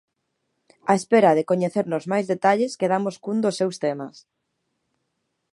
[0.91, 4.15] Á espera de coñecermos máis detalles quedamos cun dos seus temas.